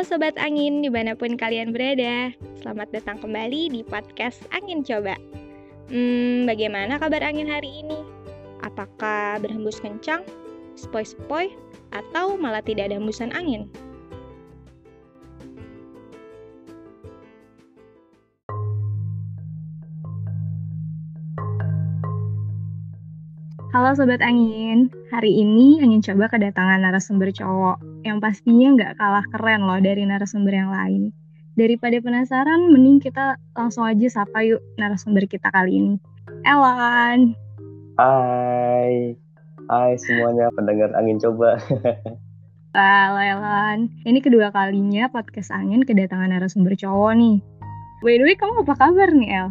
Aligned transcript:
Sobat 0.00 0.32
Angin, 0.40 0.80
di 0.80 0.88
mana 0.88 1.12
pun 1.12 1.36
kalian 1.36 1.76
berada 1.76 2.32
Selamat 2.64 2.88
datang 2.88 3.20
kembali 3.20 3.68
di 3.68 3.80
podcast 3.84 4.40
Angin 4.48 4.80
Coba 4.80 5.12
Hmm, 5.92 6.46
bagaimana 6.48 6.96
kabar 6.96 7.20
angin 7.20 7.50
hari 7.50 7.82
ini? 7.82 7.98
Apakah 8.62 9.42
berhembus 9.42 9.82
kencang, 9.82 10.22
spoi-spoi, 10.78 11.50
atau 11.90 12.38
malah 12.38 12.62
tidak 12.62 12.88
ada 12.88 12.96
hembusan 12.96 13.34
angin? 13.34 13.66
Halo 23.74 23.98
Sobat 23.98 24.22
Angin, 24.22 24.94
hari 25.10 25.42
ini 25.42 25.82
Angin 25.82 26.00
coba 26.00 26.30
kedatangan 26.30 26.86
narasumber 26.86 27.34
cowok 27.34 27.89
yang 28.00 28.18
pastinya 28.18 28.72
nggak 28.76 28.92
kalah 28.96 29.26
keren 29.28 29.68
loh 29.68 29.80
dari 29.80 30.04
narasumber 30.08 30.54
yang 30.56 30.72
lain. 30.72 31.12
Daripada 31.58 32.00
penasaran, 32.00 32.72
mending 32.72 33.02
kita 33.04 33.36
langsung 33.52 33.84
aja 33.84 34.08
sapa 34.08 34.40
yuk 34.46 34.62
narasumber 34.80 35.28
kita 35.28 35.52
kali 35.52 35.76
ini. 35.76 35.94
Elan. 36.48 37.36
Hai, 38.00 39.12
hai 39.68 39.92
semuanya 40.00 40.48
pendengar 40.56 40.96
Angin 40.96 41.20
Coba. 41.20 41.60
Halo 42.76 43.18
Elan, 43.18 43.90
ini 44.06 44.22
kedua 44.22 44.54
kalinya 44.54 45.10
podcast 45.10 45.50
Angin 45.50 45.82
kedatangan 45.84 46.32
narasumber 46.32 46.78
cowok 46.78 47.18
nih. 47.18 47.36
By 48.00 48.16
the 48.16 48.24
way, 48.24 48.38
kamu 48.38 48.64
apa 48.64 48.74
kabar 48.78 49.10
nih 49.12 49.28
El? 49.28 49.48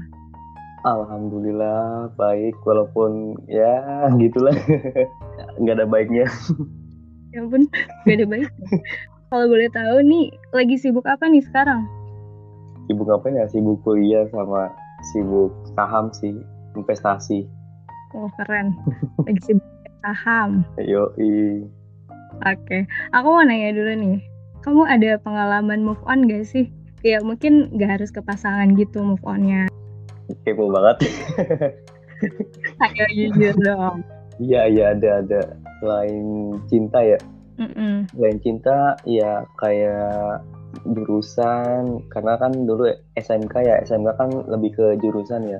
Alhamdulillah 0.87 2.15
baik 2.15 2.55
walaupun 2.63 3.35
ya 3.51 4.07
gitulah 4.15 4.55
nggak 5.59 5.75
ada 5.75 5.85
baiknya. 5.85 6.25
Ya 7.29 7.45
ampun, 7.45 7.69
gak 8.09 8.15
ada 8.17 8.25
baiknya. 8.25 8.49
Kalau 9.29 9.45
boleh 9.45 9.69
tahu 9.69 9.97
nih, 10.01 10.33
lagi 10.49 10.75
sibuk 10.81 11.05
apa 11.05 11.29
nih 11.29 11.45
sekarang? 11.45 11.85
Sibuk 12.89 13.05
apa 13.13 13.29
ya? 13.29 13.45
Sibuk 13.45 13.85
kuliah 13.85 14.25
sama 14.33 14.73
sibuk 15.13 15.53
saham 15.77 16.09
sih, 16.09 16.33
investasi. 16.73 17.45
Oh 18.17 18.25
keren, 18.41 18.73
lagi 19.29 19.41
sibuk 19.45 19.69
saham. 20.01 20.65
Yo 20.81 21.13
Oke, 22.41 22.89
aku 23.13 23.27
mau 23.29 23.45
nanya 23.45 23.77
dulu 23.77 23.93
nih. 23.93 24.17
Kamu 24.65 24.89
ada 24.89 25.21
pengalaman 25.21 25.85
move 25.85 26.01
on 26.09 26.25
gak 26.25 26.49
sih? 26.49 26.65
Ya 27.05 27.21
mungkin 27.21 27.69
gak 27.77 28.01
harus 28.01 28.09
ke 28.09 28.25
pasangan 28.25 28.73
gitu 28.73 29.05
move 29.05 29.21
onnya. 29.21 29.69
kepo 30.45 30.69
banget. 30.73 31.09
Ayo 32.81 33.05
jujur 33.13 33.55
dong. 33.61 34.01
Iya 34.41 34.61
iya 34.69 34.83
ada 34.97 35.09
ada. 35.25 35.41
Selain 35.79 36.55
cinta 36.67 36.99
ya, 36.99 37.19
Mm-mm. 37.59 38.07
selain 38.15 38.39
cinta 38.43 38.99
ya 39.07 39.43
kayak 39.59 40.43
jurusan 40.85 42.03
karena 42.13 42.37
kan 42.37 42.51
dulu 42.53 42.87
SMK 43.17 43.53
ya 43.65 43.75
SMK 43.83 44.09
kan 44.15 44.29
lebih 44.47 44.75
ke 44.75 44.85
jurusan 45.01 45.49
ya. 45.49 45.59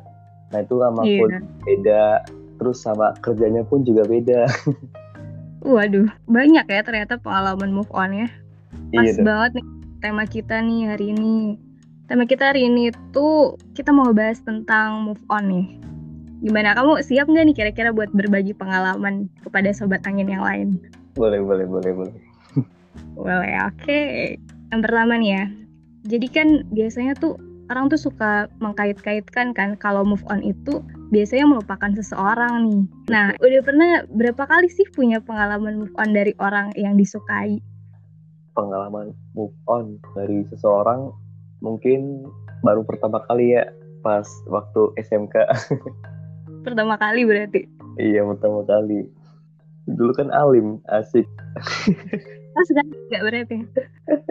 Nah 0.54 0.60
itu 0.64 0.76
sama 0.80 1.04
pun 1.04 1.30
beda. 1.66 2.24
Terus 2.60 2.78
sama 2.84 3.16
kerjanya 3.24 3.64
pun 3.64 3.88
juga 3.88 4.04
beda. 4.04 4.44
Waduh, 5.64 6.08
banyak 6.28 6.66
ya 6.72 6.82
ternyata 6.84 7.20
pengalaman 7.20 7.72
move 7.72 7.92
on-nya. 7.92 8.32
Pas 8.96 9.04
Iya 9.04 9.20
dong. 9.20 9.26
banget 9.28 9.52
nih 9.60 9.68
tema 10.00 10.24
kita 10.24 10.56
nih 10.64 10.82
hari 10.88 11.06
ini. 11.12 11.60
Tema 12.08 12.24
kita 12.26 12.56
hari 12.56 12.66
ini 12.72 12.90
tuh 13.12 13.60
kita 13.76 13.92
mau 13.92 14.10
bahas 14.16 14.40
tentang 14.42 15.04
move 15.04 15.22
on 15.30 15.44
nih. 15.52 15.68
Gimana 16.40 16.72
kamu 16.72 17.04
siap 17.04 17.28
nggak 17.28 17.46
nih 17.52 17.56
kira-kira 17.56 17.90
buat 17.92 18.08
berbagi 18.16 18.56
pengalaman 18.56 19.28
kepada 19.44 19.76
sobat 19.76 20.00
angin 20.08 20.32
yang 20.32 20.40
lain? 20.40 20.80
Boleh 21.20 21.44
boleh 21.44 21.68
boleh 21.68 21.92
boleh. 21.92 22.16
Boleh, 23.20 23.54
oke. 23.68 24.00
Yang 24.72 24.82
pertama 24.88 25.20
nih 25.20 25.32
ya. 25.36 25.46
Jadi 26.08 26.28
kan 26.32 26.48
biasanya 26.72 27.14
tuh 27.20 27.36
orang 27.68 27.92
tuh 27.92 28.00
suka 28.00 28.48
mengkait-kaitkan 28.64 29.52
kan 29.52 29.76
kalau 29.76 30.08
move 30.08 30.24
on 30.32 30.40
itu 30.40 30.80
biasanya 31.12 31.46
melupakan 31.46 31.92
seseorang 31.92 32.64
nih. 32.64 32.82
Nah, 33.12 33.36
udah 33.44 33.62
pernah 33.62 33.92
berapa 34.08 34.44
kali 34.48 34.72
sih 34.72 34.88
punya 34.96 35.20
pengalaman 35.20 35.84
move 35.84 35.96
on 36.00 36.16
dari 36.16 36.32
orang 36.40 36.72
yang 36.80 36.96
disukai? 36.96 37.60
Pengalaman 38.56 39.12
move 39.36 39.54
on 39.68 40.00
dari 40.16 40.48
seseorang 40.48 41.12
mungkin 41.60 42.24
baru 42.64 42.88
pertama 42.88 43.20
kali 43.28 43.60
ya 43.60 43.68
pas 44.00 44.26
waktu 44.48 44.96
SMK. 45.04 45.36
Pertama 46.70 47.02
kali 47.02 47.26
berarti. 47.26 47.66
iya 47.98 48.22
pertama 48.22 48.62
kali. 48.70 49.10
Dulu 49.90 50.12
kan 50.14 50.30
alim 50.30 50.78
asik. 50.94 51.26
Oh, 52.60 52.66
sekarang 52.66 52.92
nggak 53.08 53.24
berarti. 53.24 53.58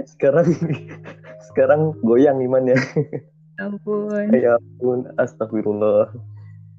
Sekarang 0.04 0.47
sekarang 1.49 1.81
goyang 2.04 2.43
imannya. 2.44 2.76
Ya 3.56 3.65
ampun. 3.71 4.26
Ya 4.37 4.53
ampun, 4.59 5.09
astagfirullah. 5.16 6.12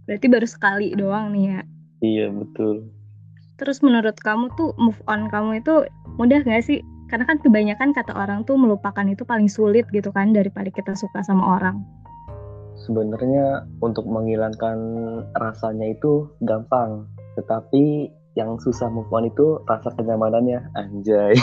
Berarti 0.06 0.28
baru 0.30 0.46
sekali 0.46 0.94
doang 0.94 1.34
nih 1.34 1.44
ya. 1.50 1.60
Iya 2.06 2.28
betul. 2.30 2.92
Terus 3.58 3.82
menurut 3.82 4.14
kamu 4.22 4.54
tuh 4.56 4.78
move 4.78 5.00
on 5.10 5.26
kamu 5.34 5.64
itu 5.64 5.90
mudah 6.22 6.44
nggak 6.46 6.62
sih? 6.62 6.86
Karena 7.10 7.26
kan 7.26 7.42
kebanyakan 7.42 7.98
kata 7.98 8.14
orang 8.14 8.46
tuh 8.46 8.54
melupakan 8.54 9.08
itu 9.10 9.26
paling 9.26 9.50
sulit 9.50 9.90
gitu 9.90 10.14
kan 10.14 10.30
daripada 10.30 10.70
kita 10.70 10.94
suka 10.94 11.26
sama 11.26 11.58
orang. 11.58 11.82
Sebenarnya 12.88 13.68
untuk 13.84 14.08
menghilangkan 14.08 14.78
rasanya 15.36 15.92
itu 15.92 16.32
gampang, 16.44 17.08
tetapi 17.36 18.12
yang 18.38 18.56
susah 18.62 18.88
move 18.88 19.10
on 19.12 19.28
itu 19.28 19.60
rasa 19.68 19.92
kenyamanannya, 20.00 20.64
anjay. 20.80 21.36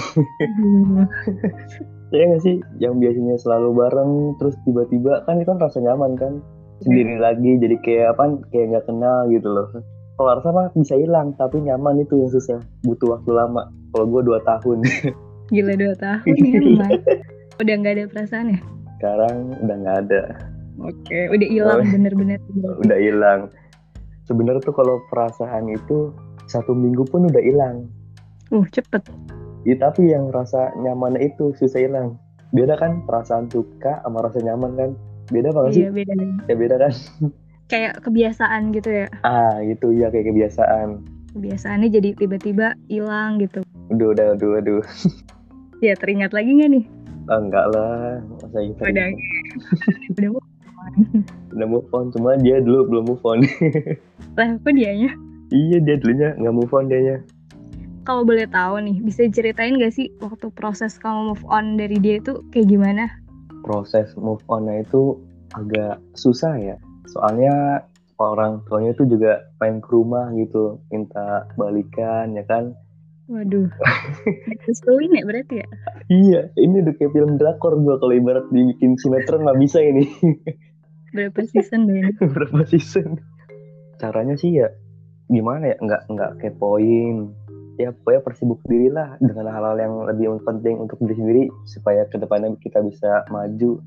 ya 2.14 2.22
nggak 2.24 2.42
sih? 2.42 2.56
Yang 2.80 2.94
biasanya 3.04 3.36
selalu 3.36 3.68
bareng 3.76 4.12
terus 4.40 4.56
tiba-tiba 4.64 5.26
kan 5.28 5.36
itu 5.42 5.48
kan 5.50 5.60
rasa 5.60 5.78
nyaman 5.84 6.16
kan? 6.16 6.40
Sendiri 6.80 7.20
lagi 7.20 7.56
jadi 7.60 7.76
kayak 7.80 8.06
apa 8.16 8.24
kayak 8.52 8.66
nggak 8.72 8.86
kenal 8.88 9.28
gitu 9.28 9.48
loh. 9.48 9.68
Kalau 10.16 10.32
rasa 10.32 10.48
mah 10.48 10.72
bisa 10.72 10.96
hilang 10.96 11.36
tapi 11.36 11.60
nyaman 11.60 12.00
itu 12.00 12.16
yang 12.16 12.32
susah. 12.32 12.60
Butuh 12.84 13.20
waktu 13.20 13.30
lama 13.36 13.68
kalau 13.92 14.06
gue 14.08 14.22
dua 14.24 14.40
tahun. 14.48 14.80
Gila 15.52 15.74
dua 15.76 15.94
tahun 16.00 16.32
ya. 16.32 16.88
Udah 17.60 17.74
nggak 17.80 17.94
ada 17.96 18.04
perasaan 18.08 18.56
ya? 18.56 18.60
sekarang 18.96 19.52
udah 19.60 19.76
nggak 19.76 19.98
ada 20.08 20.22
Oke, 20.78 21.18
udah 21.28 21.48
hilang 21.48 21.80
bener-bener. 21.86 22.38
udah 22.82 22.98
hilang 22.98 23.40
sebenarnya 24.22 24.60
tuh 24.60 24.74
kalau 24.74 25.00
perasaan 25.06 25.68
itu 25.68 26.12
satu 26.46 26.72
minggu 26.72 27.04
pun 27.04 27.26
udah 27.26 27.40
hilang 27.40 27.88
Uh, 28.46 28.62
cepet. 28.68 29.02
ya, 29.62 29.74
tapi 29.76 30.06
yang 30.06 30.30
rasa 30.30 30.70
nyaman 30.76 31.18
itu 31.18 31.50
susah 31.52 31.82
hilang 31.82 32.14
beda 32.52 32.74
kan 32.74 33.02
perasaan 33.02 33.46
suka 33.46 33.98
sama 34.00 34.22
rasa 34.22 34.38
nyaman 34.38 34.70
kan 34.72 34.90
beda 35.28 35.50
banget 35.50 35.70
sih 35.72 35.82
Iya, 35.82 35.90
beda. 35.92 36.12
ya 36.46 36.54
beda 36.54 36.76
kan 36.78 36.92
Kayak 37.66 37.98
kebiasaan 38.00 38.70
gitu 38.70 38.86
ya. 38.94 39.10
ah 39.20 39.58
gitu 39.60 39.90
ya 39.90 40.06
kayak 40.08 40.30
kebiasaan 40.30 41.02
Kebiasaannya 41.34 41.88
jadi 41.90 42.14
tiba-tiba 42.14 42.78
hilang 42.86 43.36
gitu. 43.36 43.66
Aduh, 43.88 44.14
udah, 44.14 44.32
aduh, 44.32 44.56
aduh. 44.56 44.80
Ya, 45.78 45.92
teringat 45.92 46.30
lagi 46.30 46.48
nggak 46.48 46.70
nih? 46.70 46.84
Ah, 47.26 47.36
enggak 47.36 47.66
lah, 47.68 48.22
masa 48.32 48.58
gitu. 48.62 48.80
Udah. 48.80 49.06
udah. 50.16 50.30
Udah 51.54 51.66
move 51.68 51.88
on, 51.92 52.12
cuma 52.12 52.36
dia 52.38 52.60
dulu 52.60 52.86
belum 52.90 53.04
move 53.14 53.24
on. 53.24 53.40
Lah, 54.38 54.48
kok 54.60 54.72
dianya? 54.74 55.10
iya, 55.54 55.78
dia 55.78 55.96
dulunya 55.98 56.34
nggak 56.36 56.54
move 56.54 56.74
on 56.74 56.90
dianya. 56.90 57.22
Kalau 58.06 58.22
boleh 58.22 58.46
tahu 58.46 58.78
nih, 58.86 59.02
bisa 59.02 59.26
ceritain 59.26 59.82
gak 59.82 59.90
sih 59.90 60.14
waktu 60.22 60.46
proses 60.54 60.94
kamu 61.02 61.34
move 61.34 61.44
on 61.50 61.74
dari 61.74 61.98
dia 61.98 62.22
itu 62.22 62.38
kayak 62.54 62.70
gimana? 62.70 63.10
Proses 63.66 64.14
move 64.14 64.38
on-nya 64.46 64.86
itu 64.86 65.18
agak 65.58 65.98
susah 66.14 66.54
ya. 66.54 66.78
Soalnya 67.10 67.82
orang 68.22 68.62
tuanya 68.70 68.94
itu 68.94 69.10
juga 69.10 69.42
main 69.58 69.82
ke 69.82 69.90
rumah 69.90 70.30
gitu, 70.38 70.78
minta 70.94 71.50
balikan 71.58 72.38
ya 72.38 72.46
kan. 72.46 72.78
Waduh. 73.26 73.66
Direstuin 74.54 75.18
ya 75.18 75.26
berarti 75.26 75.54
ya? 75.66 75.68
Iya, 76.06 76.40
ini 76.62 76.86
udah 76.86 76.94
kayak 76.94 77.10
film 77.10 77.30
drakor 77.42 77.74
gua 77.82 77.98
kalau 77.98 78.14
ibarat 78.14 78.46
dibikin 78.54 78.94
sinetron 79.02 79.42
nggak 79.42 79.58
bisa 79.58 79.82
ini. 79.82 80.06
Berapa 81.14 81.40
season 81.46 81.86
deh? 81.86 82.10
Berapa 82.34 82.66
season? 82.66 83.20
Caranya 83.98 84.34
sih 84.34 84.58
ya 84.58 84.68
gimana 85.28 85.74
ya? 85.74 85.76
Nggak 85.78 86.02
nggak 86.10 86.32
kepoin. 86.42 87.30
Ya 87.76 87.92
pokoknya 87.92 88.20
persibuk 88.24 88.60
diri 88.64 88.88
lah 88.88 89.20
dengan 89.20 89.52
hal-hal 89.52 89.76
yang 89.76 89.94
lebih 90.08 90.40
penting 90.48 90.80
untuk 90.80 90.96
diri 91.04 91.14
sendiri 91.14 91.42
supaya 91.68 92.08
ke 92.08 92.16
depannya 92.16 92.56
kita 92.64 92.80
bisa 92.80 93.20
maju. 93.28 93.84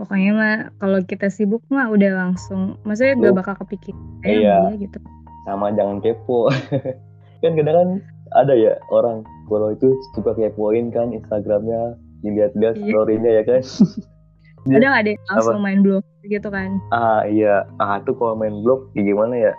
Pokoknya 0.00 0.30
mah 0.32 0.56
kalau 0.80 1.02
kita 1.04 1.28
sibuk 1.28 1.60
mah 1.68 1.90
udah 1.92 2.14
langsung, 2.14 2.78
maksudnya 2.88 3.18
gak 3.18 3.36
bakal 3.36 3.54
kepikir 3.66 3.92
Iya. 4.24 4.72
dia 4.72 4.88
gitu. 4.88 4.98
Sama 5.44 5.74
jangan 5.76 6.00
kepo. 6.00 6.48
kan 7.44 7.52
kadang 7.52 7.76
kan 7.76 7.88
ada 8.32 8.54
ya 8.56 8.80
orang 8.88 9.26
kalau 9.50 9.76
itu 9.76 9.92
suka 10.16 10.32
kepoin 10.32 10.88
kan 10.88 11.12
Instagramnya 11.12 11.98
dilihat-lihat 12.24 12.80
Iya. 12.80 12.84
story-nya 12.88 13.30
ya 13.30 13.42
kan. 13.44 13.60
Kadang 14.64 14.94
ada 14.94 15.08
yang 15.08 15.24
langsung 15.28 15.60
main 15.60 15.80
blog 15.80 16.02
gitu 16.22 16.48
kan. 16.48 16.80
ah 16.90 17.22
iya, 17.22 17.62
ah 17.78 18.02
tuh 18.02 18.12
kalau 18.14 18.34
main 18.34 18.60
blog 18.60 18.90
ya 18.92 19.02
gimana 19.02 19.34
ya? 19.34 19.52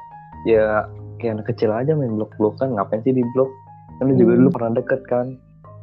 Ya 0.43 0.65
kayak 1.17 1.39
anak 1.39 1.47
kecil 1.47 1.69
aja 1.69 1.91
main 1.93 2.15
blog-blog 2.15 2.55
kan 2.57 2.71
ngapain 2.71 2.99
sih 3.01 3.11
di 3.11 3.23
blog? 3.31 3.47
Kan 3.97 4.09
lu 4.09 4.15
juga 4.15 4.33
Hmm. 4.33 4.39
dulu 4.39 4.49
pernah 4.51 4.71
deket 4.75 5.01
kan? 5.05 5.27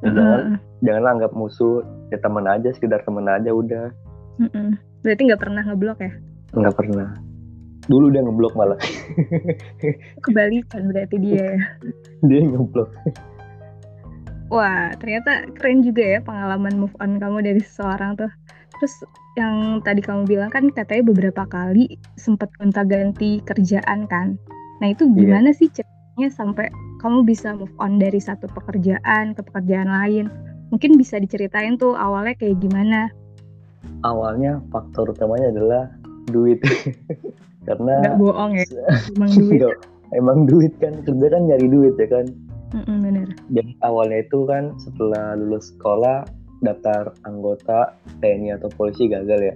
Ya, 0.01 0.13
jangan 0.13 0.41
Heeh. 0.43 0.57
jangan 0.83 1.05
anggap 1.09 1.33
musuh 1.33 1.81
ya 2.09 2.19
temen 2.19 2.45
aja 2.45 2.69
sekedar 2.71 3.01
temen 3.03 3.25
aja 3.25 3.49
udah 3.49 3.89
Mm-mm. 4.37 4.77
Berarti 5.01 5.23
nggak 5.25 5.41
pernah 5.41 5.63
ngeblok 5.63 5.99
ya? 5.99 6.13
nggak 6.53 6.77
pernah 6.77 7.09
dulu 7.87 8.11
dia 8.11 8.21
ngeblok 8.21 8.53
malah 8.55 8.77
Kebalikan 10.25 10.91
berarti 10.91 11.17
dia 11.17 11.43
ya. 11.49 11.59
dia 12.23 12.41
ngeblok 12.43 12.91
Wah, 14.47 14.95
ternyata 14.97 15.43
keren 15.55 15.83
juga 15.83 16.03
ya 16.07 16.19
pengalaman 16.21 16.79
move 16.79 16.95
on 17.01 17.19
kamu 17.19 17.43
dari 17.43 17.59
seseorang 17.59 18.15
tuh. 18.15 18.31
Terus 18.77 18.95
yang 19.35 19.81
tadi 19.81 20.01
kamu 20.01 20.25
bilang 20.25 20.49
kan 20.49 20.69
katanya 20.69 21.09
beberapa 21.09 21.45
kali 21.45 21.89
sempat 22.15 22.53
gonta-ganti 22.57 23.41
kerjaan 23.43 24.05
kan. 24.07 24.37
Nah 24.79 24.89
itu 24.91 25.05
Iya. 25.07 25.17
gimana 25.17 25.51
sih 25.51 25.69
ceritanya 25.69 26.29
sampai 26.29 26.67
kamu 26.99 27.25
bisa 27.25 27.53
move 27.53 27.73
on 27.79 27.97
dari 27.97 28.19
satu 28.19 28.49
pekerjaan 28.49 29.33
ke 29.33 29.41
pekerjaan 29.43 29.89
lain? 29.89 30.27
Mungkin 30.69 30.97
bisa 30.97 31.17
diceritain 31.17 31.77
tuh 31.77 31.95
awalnya 31.95 32.35
kayak 32.35 32.59
gimana? 32.59 33.09
awalnya 34.03 34.59
faktor 34.69 35.09
utamanya 35.09 35.49
adalah 35.49 35.83
duit 36.29 36.59
karena 37.67 37.95
Nggak 38.03 38.19
bohong 38.19 38.53
ya, 38.55 38.67
emang 39.15 39.31
duit. 39.33 39.79
Emang 40.13 40.39
duit 40.45 40.73
kan 40.79 40.95
kerja 41.03 41.27
kan 41.29 41.43
nyari 41.47 41.67
duit 41.67 41.95
ya 41.95 42.07
kan 42.07 42.27
Mm-mm, 42.75 42.97
bener. 42.99 43.29
jadi 43.49 43.71
awalnya 43.83 44.23
itu 44.23 44.43
kan 44.45 44.75
setelah 44.77 45.35
lulus 45.35 45.71
sekolah 45.71 46.27
daftar 46.67 47.15
anggota 47.23 47.95
TNI 48.19 48.59
atau 48.59 48.69
polisi 48.75 49.07
gagal 49.07 49.41
ya. 49.41 49.55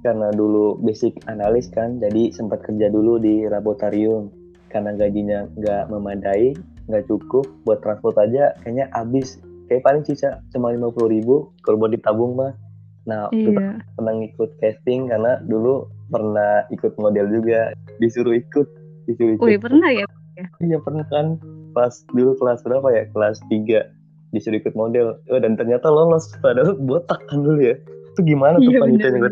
Karena 0.00 0.32
dulu 0.32 0.80
basic 0.80 1.14
analis 1.28 1.68
kan 1.70 2.00
jadi 2.00 2.32
sempat 2.34 2.64
kerja 2.64 2.90
dulu 2.90 3.20
di 3.20 3.46
laboratorium. 3.46 4.32
Karena 4.70 4.94
gajinya 4.94 5.46
nggak 5.58 5.90
memadai 5.90 6.54
nggak 6.90 7.06
cukup 7.06 7.46
buat 7.62 7.78
transport 7.86 8.18
aja 8.18 8.56
kayaknya 8.62 8.90
habis. 8.96 9.38
Kayak 9.70 9.86
paling 9.86 10.02
sisa 10.02 10.42
cuma 10.50 10.74
lima 10.74 10.90
puluh 10.90 11.14
ribu 11.14 11.34
kalau 11.62 11.78
buat 11.78 11.94
ditabung 11.94 12.34
mah. 12.34 12.50
Nah 13.06 13.30
itu 13.30 13.54
Iya. 13.54 13.78
pernah 13.94 14.12
ngikut 14.18 14.50
casting 14.58 15.06
karena 15.10 15.38
dulu 15.46 15.86
pernah 16.10 16.66
ikut 16.74 16.98
model 16.98 17.30
juga. 17.30 17.70
Disuruh 18.02 18.34
ikut 18.34 18.66
disuruh 19.06 19.38
ikut. 19.38 19.46
Wih 19.46 19.60
pernah 19.62 19.90
ya? 19.94 20.06
iya 20.64 20.78
pernah 20.80 21.04
kan. 21.12 21.36
Pas 21.70 22.02
dulu 22.10 22.34
kelas 22.40 22.64
berapa 22.66 22.88
ya? 22.90 23.04
Kelas 23.14 23.38
3 23.46 23.99
disuruh 24.30 24.58
ikut 24.58 24.74
model. 24.74 25.18
Oh, 25.30 25.40
dan 25.42 25.54
ternyata 25.58 25.90
lolos. 25.90 26.30
Padahal 26.38 26.78
botak 26.78 27.20
kan 27.30 27.42
dulu 27.42 27.60
ya. 27.60 27.76
Itu 28.14 28.20
gimana 28.26 28.58
tuh 28.58 28.70
Iya, 28.74 28.80
panitianya 28.82 29.30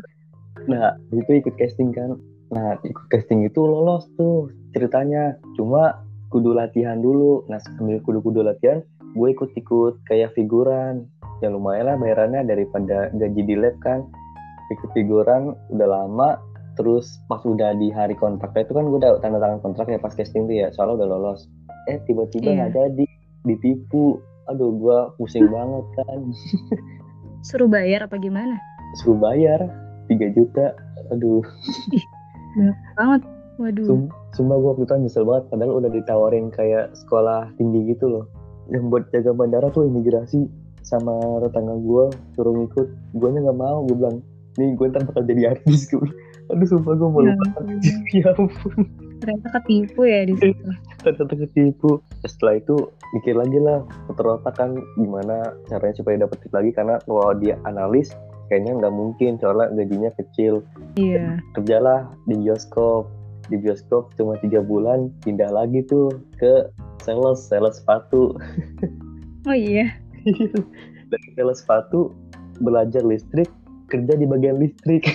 nah 0.69 0.93
itu 1.15 1.31
ikut 1.41 1.55
casting 1.57 1.97
kan. 1.97 2.21
Nah 2.53 2.77
ikut 2.85 3.07
casting 3.09 3.47
itu 3.47 3.61
lolos 3.63 4.05
tuh 4.21 4.53
ceritanya. 4.77 5.39
Cuma 5.57 5.97
kudu 6.29 6.53
latihan 6.53 7.01
dulu. 7.01 7.47
Nah 7.49 7.57
sambil 7.63 8.03
kudu-kudu 8.05 8.45
latihan 8.45 8.85
gue 9.17 9.29
ikut-ikut 9.33 10.05
kayak 10.11 10.37
figuran. 10.37 11.09
Ya 11.41 11.49
lumayan 11.49 11.89
lah 11.89 11.97
bayarannya 11.97 12.45
daripada 12.45 13.09
gaji 13.17 13.43
di 13.47 13.55
lab 13.57 13.79
kan. 13.81 14.05
Ikut 14.75 14.91
figuran 14.93 15.57
udah 15.73 15.89
lama. 15.89 16.37
Terus 16.77 17.09
pas 17.27 17.43
udah 17.43 17.75
di 17.75 17.91
hari 17.91 18.15
kontraknya 18.15 18.69
itu 18.69 18.75
kan 18.77 18.85
gue 18.87 18.99
udah 19.03 19.19
tanda 19.19 19.43
tangan 19.43 19.59
kontrak 19.65 19.89
ya 19.89 19.99
pas 19.99 20.13
casting 20.13 20.45
tuh 20.45 20.57
ya. 20.63 20.69
Soalnya 20.77 21.03
udah 21.03 21.09
lolos. 21.17 21.41
Eh 21.89 21.97
tiba-tiba 22.05 22.53
Iya. 22.53 22.57
nggak 22.61 22.73
jadi. 22.77 23.05
Ditipu 23.49 24.21
aduh 24.49 24.73
gue 24.75 24.99
pusing 25.21 25.47
banget 25.55 25.85
kan. 26.01 26.21
Suruh 27.45 27.71
bayar 27.71 28.09
apa 28.09 28.19
gimana? 28.19 28.59
suruh 28.97 29.21
bayar 29.21 29.61
3 30.09 30.37
juta. 30.37 30.73
Aduh. 31.13 31.45
Banget. 32.97 33.23
Waduh. 33.59 33.85
Sum 33.85 34.01
sumpah 34.33 34.57
gue 34.57 34.71
waktu 34.71 34.85
itu 34.87 34.95
nyesel 35.03 35.25
banget 35.27 35.45
padahal 35.51 35.83
udah 35.83 35.91
ditawarin 35.91 36.47
kayak 36.55 36.95
sekolah 36.95 37.51
tinggi 37.59 37.93
gitu 37.93 38.07
loh. 38.07 38.25
Yang 38.71 38.85
buat 38.89 39.05
jaga 39.11 39.31
bandara 39.35 39.69
tuh 39.75 39.89
imigrasi 39.89 40.47
sama 40.87 41.43
tetangga 41.43 41.75
gue 41.77 42.05
suruh 42.39 42.55
ngikut. 42.55 42.87
Gue 43.19 43.29
nya 43.35 43.45
nggak 43.45 43.59
mau 43.59 43.83
gue 43.85 43.97
bilang 43.99 44.23
nih 44.57 44.73
gue 44.79 44.87
ntar 44.95 45.03
bakal 45.05 45.27
jadi 45.27 45.59
artis. 45.59 45.91
Gue 45.91 46.07
aduh 46.49 46.67
sumpah 46.71 46.95
gue 46.97 47.09
mau 47.11 47.21
Ya 47.27 47.35
lupa. 47.35 47.61
ya 48.23 48.29
ampun. 48.39 48.79
Ternyata 49.19 49.49
ketipu 49.59 50.07
ya 50.07 50.23
di 50.23 50.35
situ. 50.39 50.71
Ternyata 51.13 51.37
ketipu 51.45 52.01
setelah 52.23 52.57
itu 52.57 52.77
mikir 53.15 53.33
lagi 53.33 53.59
lah 53.59 53.81
puter 54.07 54.27
otak 54.29 54.55
kan 54.55 54.71
gimana 54.95 55.55
caranya 55.67 55.95
supaya 55.95 56.17
dapet 56.19 56.37
tip 56.41 56.53
lagi 56.53 56.71
karena 56.71 56.99
kalau 57.05 57.33
dia 57.35 57.57
analis 57.65 58.13
kayaknya 58.49 58.77
nggak 58.77 58.95
mungkin 58.95 59.37
soalnya 59.37 59.69
gajinya 59.75 60.11
kecil 60.17 60.61
Iya. 60.95 61.39
kerjalah 61.55 62.09
di 62.25 62.35
bioskop 62.37 63.07
di 63.49 63.57
bioskop 63.57 64.13
cuma 64.15 64.37
tiga 64.39 64.61
bulan 64.61 65.09
pindah 65.23 65.49
lagi 65.49 65.81
tuh 65.85 66.11
ke 66.37 66.69
sales 67.01 67.41
sales 67.45 67.79
sepatu 67.79 68.37
Oh 69.47 69.57
iya. 69.57 69.95
dari 71.13 71.29
sales 71.33 71.63
sepatu 71.63 72.13
belajar 72.61 73.01
listrik 73.01 73.49
kerja 73.89 74.13
di 74.13 74.27
bagian 74.27 74.59
listrik 74.59 75.07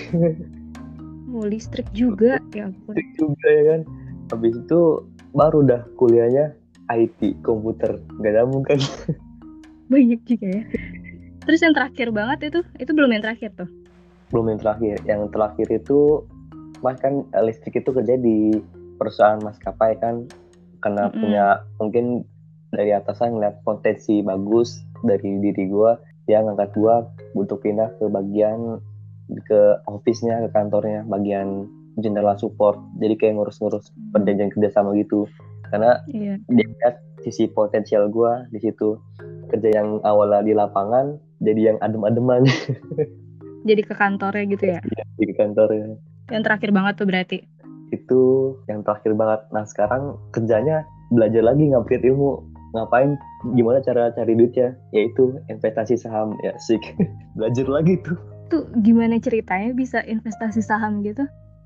Oh 1.30 1.42
listrik 1.42 1.86
juga. 1.90 2.38
Ya 2.50 2.70
ampun. 2.70 2.94
listrik 2.94 3.10
juga 3.18 3.46
ya 3.46 3.62
kan 3.74 3.80
habis 4.30 4.54
itu 4.56 4.80
baru 5.34 5.66
dah 5.66 5.82
kuliahnya 5.98 6.54
IT 6.88 7.42
komputer 7.42 7.98
nggak 8.22 8.32
nyambung 8.38 8.64
kan 8.64 8.78
Banyak 9.92 10.24
juga 10.24 10.46
ya. 10.48 10.62
Terus 11.44 11.60
yang 11.60 11.76
terakhir 11.76 12.08
banget 12.08 12.48
itu, 12.48 12.60
itu 12.80 12.90
belum 12.96 13.12
yang 13.12 13.20
terakhir 13.20 13.52
tuh. 13.52 13.68
belum 14.32 14.50
yang 14.50 14.60
terakhir 14.64 14.96
yang 15.04 15.22
terakhir 15.30 15.68
itu 15.70 16.24
mas 16.82 16.98
kan 16.98 17.22
listrik 17.44 17.78
itu 17.78 17.94
kerja 17.94 18.18
di 18.18 18.58
perusahaan 18.98 19.38
maskapai 19.38 19.94
kan 20.02 20.26
karena 20.82 21.06
Mm-mm. 21.06 21.20
punya 21.22 21.44
mungkin 21.78 22.04
dari 22.74 22.90
atasan 22.90 23.38
ngeliat 23.38 23.62
potensi 23.62 24.24
bagus 24.26 24.82
dari 25.06 25.38
diri 25.38 25.70
gua 25.70 26.00
dia 26.26 26.42
ngangkat 26.42 26.72
gua 26.74 27.06
untuk 27.38 27.62
pindah 27.62 27.94
ke 28.00 28.10
bagian 28.10 28.82
ke 29.46 29.60
office-nya 29.86 30.44
ke 30.44 30.48
kantornya 30.50 31.06
bagian 31.06 31.70
general 31.96 32.34
support 32.34 32.78
jadi 32.96 33.14
kayak 33.14 33.34
ngurus-ngurus 33.36 33.90
perjanjian 34.10 34.50
kerjasama 34.50 34.94
gitu 34.94 35.26
karena 35.68 35.98
Iya. 36.06 36.38
dia 36.46 36.66
lihat 36.66 36.94
sisi 37.20 37.46
potensial 37.46 38.06
gua 38.08 38.44
di 38.48 38.58
situ 38.58 38.98
kerja 39.48 39.68
yang 39.74 39.98
awalnya 40.02 40.42
di 40.42 40.52
lapangan 40.52 41.16
jadi 41.38 41.74
yang 41.74 41.78
adem-ademan 41.80 42.44
Jadi 43.64 43.80
ke 43.80 43.96
kantornya 43.96 44.44
gitu 44.44 44.64
ya. 44.68 44.80
di 45.16 45.32
kantornya 45.32 45.96
Yang 46.28 46.42
terakhir 46.44 46.70
banget 46.70 46.94
tuh 46.94 47.08
berarti. 47.08 47.38
itu 47.88 48.20
yang 48.66 48.82
terakhir 48.82 49.14
banget. 49.14 49.40
Nah 49.52 49.64
sekarang 49.64 50.20
kerjanya 50.32 50.84
belajar 51.08 51.40
lagi 51.40 51.72
ngupgrade 51.72 52.04
ilmu. 52.04 52.44
Ngapain? 52.74 53.16
Gimana 53.54 53.80
cara 53.80 54.12
cari 54.12 54.34
duitnya? 54.34 54.76
Yaitu 54.90 55.38
investasi 55.48 55.94
saham. 55.94 56.36
Ya 56.42 56.52
sih. 56.60 56.76
belajar 57.38 57.64
lagi 57.70 57.96
tuh. 58.02 58.20
Tuh 58.50 58.66
gimana 58.82 59.16
ceritanya 59.16 59.72
bisa 59.72 60.02
investasi 60.02 60.60
saham 60.60 61.00
gitu? 61.00 61.24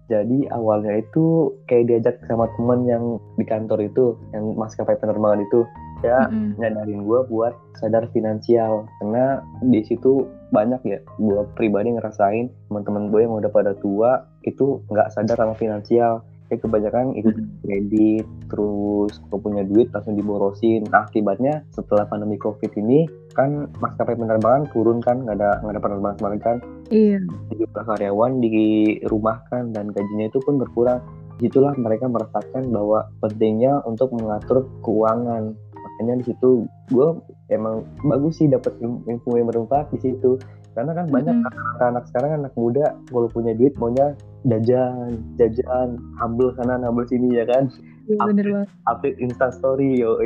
Jadi 0.08 0.48
awalnya 0.48 1.04
itu 1.04 1.52
kayak 1.68 1.84
diajak 1.92 2.16
sama 2.24 2.48
temen 2.56 2.88
yang 2.88 3.04
di 3.36 3.44
kantor 3.44 3.84
itu, 3.84 4.16
yang 4.32 4.56
maskapai 4.56 4.96
penerbangan 4.96 5.44
itu, 5.44 5.68
ya 6.00 6.32
Mm-mm. 6.32 6.56
nyadarin 6.56 7.04
gue 7.04 7.20
buat 7.28 7.52
sadar 7.76 8.08
finansial. 8.16 8.88
Karena 9.00 9.44
di 9.60 9.84
situ 9.84 10.24
banyak 10.48 10.80
ya 10.88 10.98
gue 11.20 11.40
pribadi 11.60 11.92
ngerasain 11.92 12.48
teman-teman 12.72 13.12
gue 13.12 13.20
yang 13.20 13.36
udah 13.36 13.52
pada 13.52 13.76
tua 13.76 14.24
itu 14.48 14.80
nggak 14.88 15.12
sadar 15.12 15.36
sama 15.36 15.52
finansial 15.52 16.24
ya 16.48 16.56
kebanyakan 16.56 17.12
ikut 17.20 17.36
kredit 17.64 18.24
terus 18.48 19.12
kalau 19.28 19.40
punya 19.40 19.62
duit 19.64 19.92
langsung 19.92 20.16
diborosin. 20.16 20.88
Nah, 20.88 21.04
akibatnya 21.04 21.64
setelah 21.72 22.08
pandemi 22.08 22.40
covid 22.40 22.72
ini 22.76 23.04
kan 23.36 23.68
maskapai 23.78 24.16
penerbangan 24.16 24.66
turun 24.72 24.98
kan 24.98 25.22
nggak 25.22 25.36
ada 25.38 25.60
nggak 25.62 25.74
ada 25.76 25.82
penerbangan 25.82 26.16
sama 26.18 26.36
kan. 26.40 26.56
Iya. 26.88 27.20
jumlah 27.52 27.84
karyawan 27.84 28.40
dirumahkan 28.40 29.76
dan 29.76 29.92
gajinya 29.92 30.26
itu 30.32 30.40
pun 30.40 30.56
berkurang. 30.56 31.04
Di 31.38 31.46
situlah 31.46 31.70
mereka 31.78 32.10
merasakan 32.10 32.74
bahwa 32.74 33.06
pentingnya 33.22 33.78
untuk 33.86 34.10
mengatur 34.10 34.66
keuangan. 34.82 35.54
Makanya 35.54 36.14
di 36.18 36.24
situ 36.34 36.66
gue 36.90 37.08
emang 37.54 37.86
bagus 38.02 38.42
sih 38.42 38.50
dapat 38.50 38.74
ilmu 38.82 39.06
yang 39.06 39.46
bermanfaat 39.46 39.94
di 39.94 39.98
situ 40.02 40.40
karena 40.78 40.94
kan 40.94 41.06
banyak 41.10 41.34
Mm-mm. 41.42 41.82
anak 41.82 42.04
sekarang 42.06 42.30
anak 42.38 42.54
muda 42.54 42.94
kalau 43.10 43.26
punya 43.26 43.50
duit 43.58 43.74
maunya 43.82 44.14
jajan 44.46 45.18
jajan 45.34 45.98
humble 46.22 46.54
sana 46.54 46.78
humble 46.78 47.02
sini 47.04 47.34
ya 47.34 47.42
kan 47.44 47.66
Iya 48.06 48.24
bener 48.24 48.46
banget. 48.46 48.68
update 48.86 49.18
insta 49.18 49.50
story 49.50 49.98
yo 49.98 50.16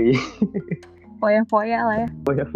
Foya-foya 1.19 1.79
lah 1.89 1.97
ya. 2.05 2.09
banyak 2.23 2.47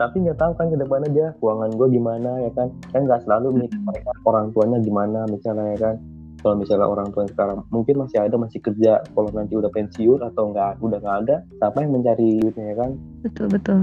tapi 0.00 0.16
nggak 0.24 0.40
tahu 0.40 0.56
kan 0.56 0.72
ke 0.72 0.80
depan 0.80 1.04
aja 1.12 1.36
keuangan 1.36 1.70
gue 1.76 1.88
gimana 1.92 2.30
ya 2.40 2.50
kan 2.56 2.72
kan 2.88 3.04
nggak 3.04 3.20
selalu 3.28 3.68
mikir 3.68 3.76
mereka 3.84 4.10
orang 4.24 4.48
tuanya 4.56 4.80
gimana 4.80 5.28
misalnya 5.28 5.76
ya 5.76 5.78
kan 5.78 5.94
kalau 6.40 6.56
misalnya 6.56 6.88
orang 6.88 7.12
tua 7.12 7.28
sekarang 7.28 7.60
mungkin 7.68 7.94
masih 8.00 8.18
ada 8.24 8.36
masih 8.40 8.64
kerja 8.64 9.04
kalau 9.12 9.28
nanti 9.28 9.60
udah 9.60 9.68
pensiun 9.68 10.24
atau 10.24 10.56
nggak 10.56 10.80
udah 10.80 10.98
nggak 11.04 11.16
ada 11.28 11.36
siapa 11.60 11.84
yang 11.84 11.92
mencari 11.92 12.40
duitnya 12.40 12.64
ya 12.72 12.76
kan 12.80 12.90
Betul 13.20 13.46
betul. 13.52 13.80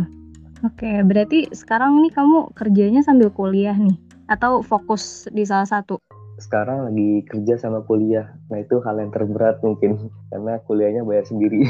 Oke, 0.65 1.05
berarti 1.05 1.49
sekarang 1.53 2.01
nih 2.01 2.13
kamu 2.13 2.53
kerjanya 2.57 3.05
sambil 3.05 3.29
kuliah 3.29 3.77
nih 3.77 3.97
atau 4.25 4.65
fokus 4.65 5.29
di 5.29 5.45
salah 5.45 5.69
satu? 5.69 6.01
sekarang 6.37 6.89
lagi 6.89 7.25
kerja 7.25 7.57
sama 7.57 7.81
kuliah 7.85 8.29
nah 8.53 8.61
itu 8.61 8.77
hal 8.85 9.01
yang 9.01 9.09
terberat 9.09 9.57
mungkin 9.65 10.09
karena 10.29 10.61
kuliahnya 10.69 11.01
bayar 11.03 11.25
sendiri 11.25 11.65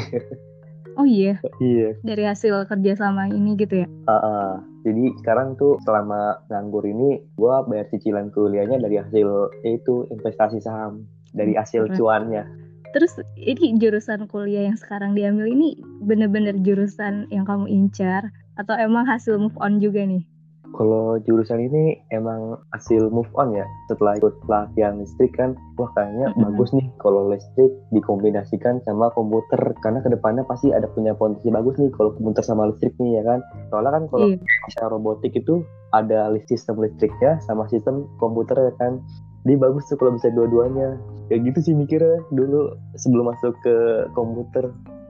Oh 0.98 1.06
iya, 1.06 1.38
iya 1.62 1.94
dari 2.02 2.26
hasil 2.26 2.66
kerja 2.66 2.98
sama 2.98 3.30
ini 3.30 3.54
gitu 3.54 3.86
ya? 3.86 3.88
Ah, 4.10 4.18
ah. 4.18 4.50
jadi 4.82 5.14
sekarang 5.22 5.54
tuh 5.54 5.78
selama 5.86 6.42
nganggur 6.50 6.82
ini 6.82 7.22
gua 7.38 7.62
bayar 7.70 7.86
cicilan 7.94 8.34
kuliahnya 8.34 8.82
dari 8.82 8.98
hasil 8.98 9.46
itu 9.62 10.10
investasi 10.10 10.58
saham 10.58 11.06
dari 11.30 11.54
hasil 11.54 11.86
Keren. 11.86 11.98
cuannya 12.02 12.42
Terus 12.90 13.14
ini 13.38 13.78
jurusan 13.78 14.26
kuliah 14.26 14.66
yang 14.66 14.74
sekarang 14.74 15.14
diambil 15.14 15.46
ini 15.46 15.78
bener-bener 16.02 16.58
jurusan 16.66 17.30
yang 17.30 17.46
kamu 17.46 17.70
incar 17.70 18.34
atau 18.58 18.74
emang 18.74 19.06
hasil 19.06 19.38
move 19.38 19.54
on 19.62 19.78
juga 19.78 20.02
nih? 20.02 20.26
Kalau 20.68 21.16
jurusan 21.24 21.64
ini 21.64 21.96
emang 22.12 22.60
hasil 22.76 23.08
move 23.08 23.30
on 23.40 23.56
ya 23.56 23.64
setelah 23.88 24.20
ikut 24.20 24.36
pelatihan 24.44 25.00
listrik 25.00 25.32
kan 25.32 25.56
wah 25.80 25.88
kayaknya 25.96 26.28
Mm-mm. 26.28 26.44
bagus 26.44 26.76
nih 26.76 26.84
kalau 27.00 27.32
listrik 27.32 27.72
dikombinasikan 27.88 28.84
sama 28.84 29.08
komputer 29.16 29.56
karena 29.80 30.04
ke 30.04 30.12
depannya 30.12 30.44
pasti 30.44 30.68
ada 30.76 30.84
punya 30.92 31.16
potensi 31.16 31.48
bagus 31.48 31.80
nih 31.80 31.88
kalau 31.96 32.12
komputer 32.12 32.44
sama 32.44 32.68
listrik 32.68 32.92
nih 33.00 33.16
ya 33.16 33.22
kan? 33.24 33.40
Soalnya 33.72 33.96
kan 33.96 34.04
kalau 34.12 34.26
misalnya 34.36 34.90
robotik 34.92 35.32
itu 35.32 35.64
ada 35.96 36.28
sistem 36.44 36.84
listriknya 36.84 37.40
sama 37.48 37.64
sistem 37.72 38.04
komputer 38.20 38.60
ya 38.60 38.72
kan? 38.76 39.00
Jadi 39.48 39.54
bagus 39.56 39.88
tuh 39.88 39.96
kalau 39.96 40.12
bisa 40.20 40.28
dua-duanya. 40.36 41.00
Kayak 41.32 41.52
gitu 41.52 41.72
sih 41.72 41.74
mikirnya 41.76 42.20
dulu 42.32 42.76
sebelum 42.96 43.32
masuk 43.32 43.56
ke 43.64 43.76
komputer 44.12 44.68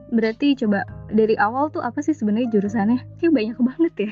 Berarti 0.09 0.57
coba 0.57 0.85
dari 1.13 1.37
awal 1.37 1.69
tuh 1.69 1.85
apa 1.85 2.01
sih 2.01 2.17
sebenarnya 2.17 2.49
jurusannya? 2.49 2.99
Kayak 3.21 3.33
banyak 3.33 3.57
banget 3.61 3.93
ya. 3.97 4.11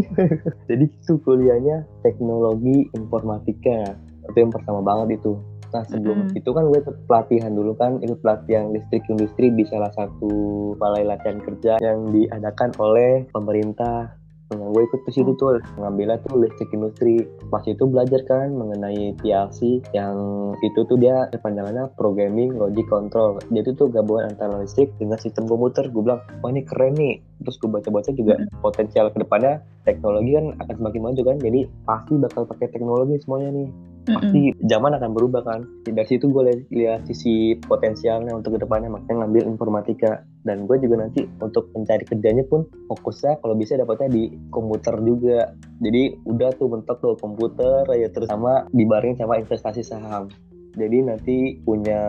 Jadi 0.72 0.84
itu 0.88 1.14
kuliahnya 1.20 1.84
teknologi 2.00 2.88
informatika 2.96 3.96
itu 4.28 4.38
yang 4.40 4.52
pertama 4.52 4.80
banget 4.80 5.20
itu. 5.20 5.36
Nah 5.68 5.84
sebelum 5.84 6.32
Mm-mm. 6.32 6.38
itu 6.40 6.50
kan 6.52 6.64
gue 6.72 6.80
ikut 6.80 6.96
pelatihan 7.04 7.52
dulu 7.52 7.76
kan 7.76 8.00
ikut 8.00 8.24
pelatihan 8.24 8.72
listrik 8.72 9.04
industri 9.12 9.52
di 9.52 9.68
salah 9.68 9.92
satu 9.92 10.72
balai 10.80 11.04
latihan 11.04 11.40
kerja 11.44 11.76
yang 11.80 12.08
diadakan 12.08 12.72
oleh 12.80 13.28
pemerintah. 13.32 14.17
Nah, 14.48 14.68
gue 14.72 14.82
ikut 14.88 15.04
ke 15.04 15.10
situ 15.12 15.36
tuh 15.36 15.60
ngambilnya 15.76 16.24
tuh 16.24 16.40
listrik 16.40 16.72
industri. 16.72 17.28
Pas 17.52 17.60
itu 17.68 17.84
belajar 17.84 18.24
kan 18.24 18.48
mengenai 18.56 19.12
PLC 19.20 19.84
yang 19.92 20.16
itu 20.64 20.88
tuh 20.88 20.96
dia 20.96 21.28
kepanjangannya 21.28 21.92
programming 22.00 22.56
logic 22.56 22.88
control. 22.88 23.36
Jadi 23.52 23.76
tuh 23.76 23.92
gabungan 23.92 24.32
antara 24.32 24.56
listrik 24.64 24.88
dengan 24.96 25.20
sistem 25.20 25.44
komputer. 25.44 25.92
Gue 25.92 26.00
bilang, 26.00 26.24
wah 26.40 26.48
ini 26.48 26.64
keren 26.64 26.96
nih. 26.96 27.20
Terus 27.44 27.60
gue 27.60 27.68
baca-baca 27.68 28.10
juga 28.16 28.34
potensial 28.64 29.12
ke 29.12 29.20
depannya 29.20 29.60
teknologi 29.84 30.32
kan 30.32 30.46
akan 30.64 30.74
semakin 30.80 31.00
maju 31.04 31.22
kan. 31.28 31.36
Jadi 31.44 31.60
pasti 31.84 32.14
bakal 32.16 32.42
pakai 32.48 32.66
teknologi 32.72 33.20
semuanya 33.20 33.52
nih 33.52 33.68
pasti 34.08 34.56
zaman 34.64 34.96
akan 34.96 35.10
berubah 35.12 35.42
kan 35.44 35.60
dari 35.84 36.08
situ 36.08 36.32
gue 36.32 36.42
lihat, 36.48 36.60
lihat 36.72 37.00
sisi 37.04 37.56
potensialnya 37.60 38.32
untuk 38.32 38.56
ke 38.56 38.64
depannya 38.64 38.88
makanya 38.88 39.24
ngambil 39.24 39.42
informatika 39.44 40.24
dan 40.48 40.64
gue 40.64 40.76
juga 40.80 41.04
nanti 41.04 41.28
untuk 41.44 41.68
mencari 41.76 42.08
kerjanya 42.08 42.48
pun 42.48 42.64
fokusnya 42.88 43.44
kalau 43.44 43.52
bisa 43.52 43.76
dapatnya 43.76 44.08
di 44.08 44.32
komputer 44.48 44.96
juga 45.04 45.52
jadi 45.84 46.16
udah 46.24 46.50
tuh 46.56 46.72
mentok 46.72 46.98
tuh 47.04 47.14
komputer 47.20 47.84
ya 47.92 48.08
terus 48.08 48.32
sama 48.32 48.64
dibarengin 48.72 49.20
sama 49.20 49.36
investasi 49.36 49.84
saham 49.84 50.32
jadi 50.80 51.04
nanti 51.04 51.60
punya 51.62 52.00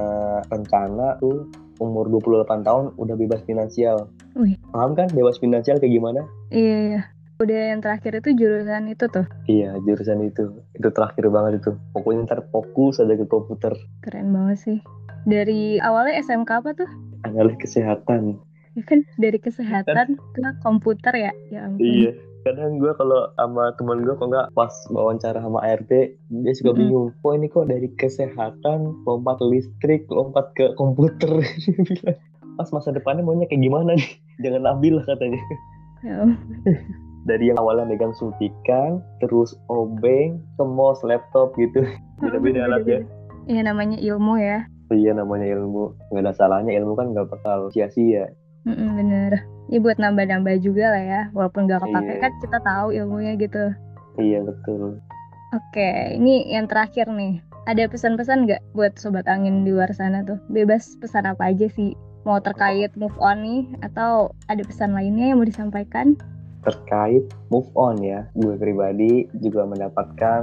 rencana 0.47 1.19
tuh 1.19 1.51
umur 1.83 2.07
28 2.11 2.63
tahun 2.63 2.85
udah 2.95 3.15
bebas 3.19 3.43
finansial 3.43 4.07
Wih. 4.39 4.55
paham 4.71 4.95
kan 4.95 5.11
bebas 5.11 5.35
finansial 5.43 5.75
kayak 5.77 5.99
gimana 5.99 6.23
Iya, 6.49 6.77
iya. 6.89 7.01
Udah 7.39 7.71
yang 7.71 7.79
terakhir 7.79 8.19
itu 8.19 8.35
jurusan 8.35 8.91
itu 8.91 9.07
tuh. 9.07 9.23
Iya 9.47 9.79
jurusan 9.87 10.27
itu 10.27 10.59
itu 10.75 10.89
terakhir 10.91 11.31
banget 11.31 11.63
itu 11.63 11.71
pokoknya 11.95 12.27
ntar 12.27 12.43
fokus 12.51 12.99
aja 12.99 13.15
ke 13.15 13.23
komputer 13.31 13.79
Keren 14.03 14.35
banget 14.35 14.57
sih. 14.59 14.77
Dari 15.23 15.79
awalnya 15.79 16.19
SMK 16.19 16.51
apa 16.51 16.75
tuh? 16.75 16.89
Analis 17.27 17.55
kesehatan 17.59 18.39
Ya 18.77 18.83
kan 18.85 18.99
dari 19.17 19.39
kesehatan 19.41 20.15
ke 20.15 20.39
komputer 20.61 21.13
ya. 21.17 21.31
Ya 21.49 21.67
ampun. 21.67 21.83
Iya. 21.83 22.11
Kadang 22.47 22.79
gue 22.79 22.95
kalau 22.95 23.27
sama 23.35 23.75
teman 23.75 23.99
gue 24.07 24.15
kok 24.15 24.29
nggak 24.31 24.55
pas 24.55 24.71
wawancara 24.87 25.43
sama 25.43 25.59
ART, 25.59 25.91
dia 26.15 26.53
suka 26.55 26.71
Mm-mm. 26.71 26.79
bingung. 26.79 27.07
Kok 27.19 27.33
ini 27.35 27.47
kok 27.51 27.67
dari 27.67 27.91
kesehatan 27.99 29.03
lompat 29.03 29.43
listrik, 29.43 30.07
lompat 30.07 30.55
ke 30.55 30.71
komputer. 30.79 31.43
Pas 32.59 32.67
masa 32.75 32.91
depannya 32.91 33.23
maunya 33.23 33.47
kayak 33.47 33.63
gimana 33.63 33.95
nih? 33.95 34.09
Jangan 34.43 34.67
ambil 34.71 34.99
lah 34.99 35.05
katanya. 35.11 35.39
Ya 36.03 36.13
ampun. 36.23 36.55
Dari 37.27 37.51
yang 37.51 37.59
awalnya 37.59 37.91
megang 37.91 38.15
suntikan, 38.15 39.03
terus 39.19 39.51
obeng, 39.67 40.39
ke 40.55 40.63
mouse, 40.63 41.03
laptop 41.03 41.51
gitu. 41.59 41.83
Beda-beda 42.23 42.71
alatnya. 42.71 43.03
Iya 43.51 43.67
namanya 43.67 43.99
ilmu 43.99 44.39
ya. 44.39 44.63
Iya 44.89 45.13
namanya 45.13 45.45
ilmu. 45.45 45.93
Nggak 46.09 46.23
ada 46.25 46.33
salahnya 46.33 46.73
ilmu 46.81 46.97
kan 46.97 47.13
nggak 47.13 47.29
bakal 47.29 47.69
sia-sia. 47.69 48.33
Mm-mm, 48.65 48.89
bener. 48.97 49.31
Ya 49.69 49.77
buat 49.79 50.01
nambah-nambah 50.01 50.65
juga 50.65 50.91
lah 50.91 51.03
ya. 51.03 51.21
Walaupun 51.31 51.69
gak 51.69 51.85
kepake 51.85 52.13
Iya. 52.17 52.21
kan 52.25 52.31
kita 52.41 52.57
tahu 52.65 52.87
ilmunya 52.91 53.33
gitu. 53.37 53.63
Iya 54.17 54.43
betul. 54.43 54.97
Oke, 55.53 55.89
ini 56.17 56.49
yang 56.49 56.65
terakhir 56.69 57.09
nih. 57.09 57.41
Ada 57.69 57.85
pesan-pesan 57.85 58.49
nggak 58.49 58.61
buat 58.73 58.97
sobat 58.97 59.29
angin 59.29 59.61
di 59.61 59.69
luar 59.73 59.93
sana 59.93 60.25
tuh? 60.25 60.41
Bebas 60.49 60.97
pesan 60.97 61.29
apa 61.29 61.53
aja 61.53 61.69
sih? 61.69 61.93
Mau 62.25 62.41
terkait 62.41 62.89
move 62.97 63.15
on 63.21 63.45
nih 63.45 63.63
atau 63.85 64.33
ada 64.49 64.61
pesan 64.65 64.93
lainnya 64.93 65.31
yang 65.33 65.37
mau 65.41 65.47
disampaikan? 65.47 66.17
Terkait 66.63 67.23
move 67.49 67.67
on 67.75 67.99
ya. 68.01 68.27
Gue 68.35 68.55
pribadi 68.59 69.25
juga 69.39 69.65
mendapatkan 69.65 70.41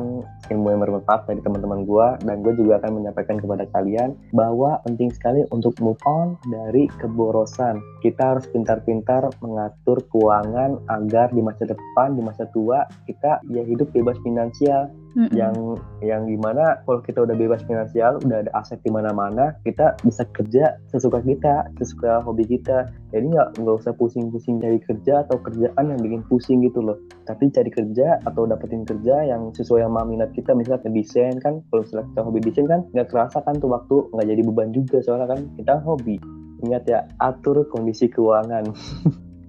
ilmu 0.50 0.66
yang 0.72 0.80
bermanfaat 0.82 1.28
dari 1.28 1.40
teman-teman 1.42 1.84
gue 1.84 2.06
dan 2.24 2.36
gue 2.42 2.54
juga 2.56 2.82
akan 2.82 3.02
menyampaikan 3.02 3.36
kepada 3.40 3.64
kalian 3.74 4.16
bahwa 4.32 4.80
penting 4.86 5.12
sekali 5.12 5.44
untuk 5.52 5.76
move 5.82 6.00
on 6.08 6.40
dari 6.48 6.88
keborosan. 6.98 7.78
Kita 8.00 8.36
harus 8.36 8.46
pintar-pintar 8.50 9.28
mengatur 9.42 10.02
keuangan 10.10 10.80
agar 10.88 11.30
di 11.32 11.42
masa 11.42 11.68
depan 11.68 12.16
di 12.16 12.22
masa 12.22 12.48
tua 12.50 12.86
kita 13.04 13.42
ya 13.50 13.62
hidup 13.62 13.90
bebas 13.92 14.16
finansial 14.22 14.90
Mm-mm. 15.16 15.32
yang 15.32 15.56
yang 16.04 16.28
gimana 16.28 16.76
kalau 16.84 17.00
kita 17.00 17.24
udah 17.24 17.32
bebas 17.32 17.64
finansial 17.64 18.20
udah 18.20 18.44
ada 18.44 18.52
aset 18.52 18.76
di 18.84 18.92
mana-mana 18.92 19.56
kita 19.64 19.96
bisa 20.04 20.28
kerja 20.36 20.76
sesuka 20.92 21.24
kita 21.24 21.72
sesuka 21.80 22.20
hobi 22.20 22.44
kita. 22.44 22.92
Jadi 23.16 23.32
nggak 23.32 23.56
nggak 23.64 23.76
usah 23.80 23.96
pusing-pusing 23.96 24.60
cari 24.60 24.76
kerja 24.76 25.24
atau 25.24 25.40
kerjaan 25.40 25.88
yang 25.88 26.00
bikin 26.04 26.20
pusing 26.28 26.60
gitu 26.60 26.84
loh. 26.84 27.00
Tapi 27.24 27.48
cari 27.48 27.72
kerja 27.72 28.20
atau 28.28 28.44
dapetin 28.44 28.84
kerja 28.84 29.24
yang 29.24 29.56
sesuai 29.56 29.88
sama 29.88 30.04
minat 30.04 30.36
kita 30.36 30.52
misalnya 30.52 30.84
ke 30.84 30.92
desain 30.92 31.40
kan. 31.40 31.64
Kalau 31.72 31.80
misalnya 31.88 32.06
kita 32.12 32.20
hobi 32.20 32.38
desain 32.44 32.66
kan 32.68 32.80
nggak 32.92 33.08
kerasa 33.08 33.40
kan 33.40 33.56
tuh 33.56 33.72
waktu 33.72 33.96
nggak 34.12 34.26
jadi 34.28 34.42
beban 34.44 34.70
juga 34.76 35.00
soalnya 35.00 35.32
kan. 35.32 35.40
Kita 35.56 35.80
hobi. 35.80 36.20
Ingat 36.60 36.84
ya 36.84 37.08
atur 37.24 37.64
kondisi 37.72 38.12
keuangan. 38.12 38.68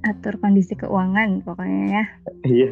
Atur 0.08 0.40
kondisi 0.40 0.72
keuangan 0.78 1.44
pokoknya 1.44 1.84
ya. 1.92 2.04
iya 2.48 2.72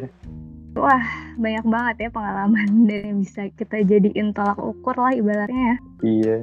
Banyak 1.36 1.64
banget 1.64 1.96
ya 1.98 2.10
pengalaman 2.10 2.68
dan 2.88 3.00
yang 3.04 3.18
bisa 3.20 3.48
kita 3.50 3.80
jadiin 3.80 4.32
tolak 4.32 4.56
ukur 4.56 4.94
lah 4.94 5.12
ibaratnya 5.12 5.62
ya. 5.64 5.76
iya 6.02 6.36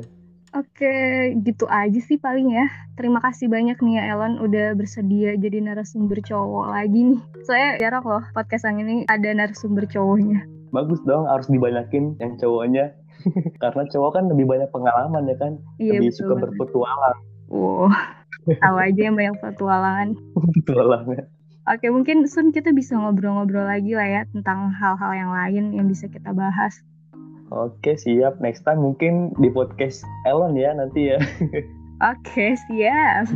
Oke, 0.53 0.93
gitu 1.41 1.65
aja 1.65 1.97
sih 1.97 2.21
paling 2.21 2.53
ya. 2.53 2.69
Terima 2.93 3.17
kasih 3.17 3.49
banyak 3.49 3.73
nih 3.73 3.97
ya 3.97 4.13
Elon 4.13 4.37
udah 4.37 4.77
bersedia 4.77 5.33
jadi 5.33 5.65
narasumber 5.65 6.21
cowok 6.21 6.69
lagi 6.69 7.09
nih. 7.09 7.21
Saya 7.41 7.73
jarang 7.75 8.05
loh 8.05 8.21
podcast 8.29 8.69
yang 8.69 8.77
ini 8.79 9.01
ada 9.07 9.33
narasumber 9.33 9.89
cowoknya. 9.89 10.45
bagus 10.69 11.01
dong 11.05 11.25
harus 11.25 11.45
dibanyakin 11.49 12.17
yang 12.17 12.33
cowoknya 12.35 12.97
karena 13.61 13.83
cowok 13.87 14.11
kan 14.13 14.25
lebih 14.25 14.45
banyak 14.45 14.69
pengalaman 14.69 15.25
ya 15.25 15.37
kan 15.37 15.51
Iya 15.77 15.97
lebih 15.97 16.09
betul 16.09 16.17
suka 16.17 16.33
banget. 16.33 16.43
berpetualang 16.49 17.17
Wow, 17.49 17.89
tahu 18.61 18.77
aja 18.77 19.01
yang 19.03 19.13
banyak 19.13 19.37
petualangan. 19.37 20.07
petualangnya 20.53 21.23
Oke, 21.63 21.87
mungkin 21.87 22.27
Sun 22.27 22.51
kita 22.51 22.75
bisa 22.75 22.99
ngobrol-ngobrol 22.99 23.63
lagi 23.63 23.95
lah 23.95 24.03
ya 24.03 24.21
tentang 24.35 24.75
hal-hal 24.75 25.11
yang 25.15 25.31
lain 25.31 25.63
yang 25.79 25.87
bisa 25.87 26.11
kita 26.11 26.35
bahas. 26.35 26.83
oke 27.53 27.93
siap 28.01 28.41
next 28.41 28.65
time 28.65 28.81
mungkin 28.81 29.29
di 29.37 29.45
podcast 29.53 30.01
Elon 30.25 30.57
ya 30.57 30.73
nanti 30.73 31.13
ya 31.13 31.21
Oke, 32.11 32.57
siap. 32.67 33.29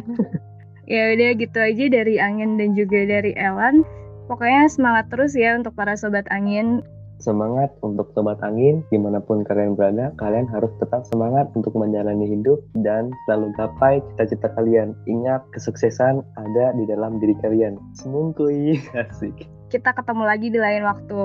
ya 0.92 1.04
udah 1.16 1.30
gitu 1.40 1.60
aja 1.62 1.86
dari 1.88 2.20
Angin 2.20 2.60
dan 2.60 2.76
juga 2.76 3.06
dari 3.08 3.32
Ellen. 3.38 3.88
Pokoknya 4.28 4.68
semangat 4.68 5.08
terus 5.08 5.38
ya 5.40 5.56
untuk 5.56 5.72
para 5.72 5.96
sobat 5.96 6.28
angin. 6.28 6.84
Semangat 7.20 7.74
untuk 7.86 8.10
sobat 8.14 8.42
angin. 8.42 8.82
Di 8.90 8.98
mana 8.98 9.22
pun 9.22 9.46
kalian 9.46 9.78
berada 9.78 10.14
kalian 10.18 10.50
harus 10.50 10.72
tetap 10.82 11.06
semangat 11.10 11.50
untuk 11.54 11.74
menjalani 11.78 12.30
hidup 12.30 12.62
dan 12.82 13.14
selalu 13.26 13.54
gapai 13.56 14.02
cita-cita 14.14 14.50
kalian. 14.58 14.98
Ingat 15.06 15.46
kesuksesan 15.54 16.26
ada 16.38 16.66
di 16.74 16.84
dalam 16.90 17.22
diri 17.22 17.36
kalian. 17.42 17.78
Semungkui. 17.98 18.80
Asik. 19.08 19.48
Kita 19.68 19.92
ketemu 19.92 20.24
lagi 20.24 20.48
di 20.48 20.60
lain 20.60 20.84
waktu. 20.88 21.22